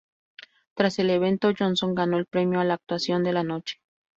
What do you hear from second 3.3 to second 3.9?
la Noche".